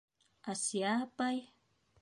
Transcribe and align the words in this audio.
Асия 0.53 0.95
апай?! 1.05 1.39